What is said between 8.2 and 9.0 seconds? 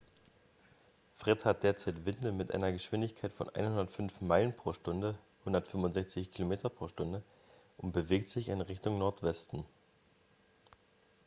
sich in richtung